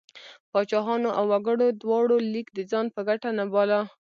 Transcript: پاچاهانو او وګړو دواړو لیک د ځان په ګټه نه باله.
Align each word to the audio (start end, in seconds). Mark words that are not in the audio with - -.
پاچاهانو 0.51 1.09
او 1.17 1.25
وګړو 1.31 1.67
دواړو 1.81 2.15
لیک 2.33 2.47
د 2.53 2.59
ځان 2.71 2.85
په 2.95 3.01
ګټه 3.09 3.29
نه 3.39 3.45
باله. 3.53 3.79